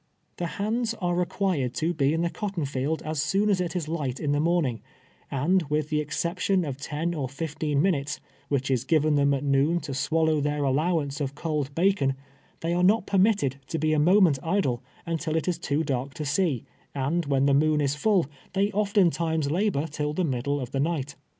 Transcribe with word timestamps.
The 0.37 0.47
hands 0.57 0.95
are 0.95 1.13
required 1.13 1.75
to 1.75 1.93
be 1.93 2.11
in 2.11 2.23
the 2.23 2.31
cotton 2.31 2.65
field 2.65 3.03
as 3.03 3.21
soon 3.21 3.51
as 3.51 3.61
it 3.61 3.75
is 3.75 3.87
light 3.87 4.19
in 4.19 4.31
the 4.31 4.39
morning, 4.39 4.81
and, 5.29 5.61
with 5.69 5.89
the 5.89 6.01
ex 6.01 6.19
ception 6.19 6.67
of 6.67 6.77
ten 6.77 7.13
or 7.13 7.29
fifteen 7.29 7.83
minutes, 7.83 8.19
which 8.49 8.71
is 8.71 8.83
given 8.83 9.13
them 9.13 9.31
at 9.31 9.43
noon 9.43 9.79
to 9.81 9.93
swallow 9.93 10.41
their 10.41 10.63
allowance 10.63 11.21
of 11.21 11.35
cold 11.35 11.75
bacon, 11.75 12.15
they 12.61 12.73
are 12.73 12.81
not 12.81 13.05
permitted 13.05 13.57
to 13.67 13.77
be 13.77 13.93
a 13.93 13.99
moment 13.99 14.39
idle 14.41 14.81
until 15.05 15.35
it 15.35 15.47
is 15.47 15.59
too 15.59 15.83
dark 15.83 16.15
to 16.15 16.25
see, 16.25 16.63
and 16.95 17.27
when 17.27 17.45
the 17.45 17.53
moon 17.53 17.79
is 17.79 17.93
full, 17.93 18.25
they 18.53 18.71
often 18.71 19.11
times 19.11 19.51
labor 19.51 19.85
till 19.85 20.13
the 20.13 20.23
middle 20.23 20.59
of 20.59 20.71
the 20.71 20.79
night. 20.79 21.13